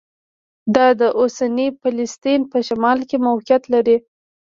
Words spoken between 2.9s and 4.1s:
کې موقعیت لري.